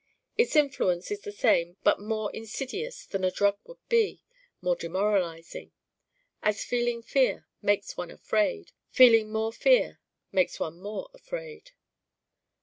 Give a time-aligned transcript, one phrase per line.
[0.35, 4.23] Its influence is the same but more insidious than a drug would be,
[4.59, 5.73] more demoralizing.
[6.41, 9.99] As feeling fear makes one afraid, feeling more fear
[10.31, 11.73] makes one more afraid.